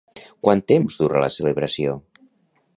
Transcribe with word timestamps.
Quant 0.45 0.63
temps 0.71 0.97
dura 1.03 1.21
la 1.25 1.31
celebració? 1.37 1.95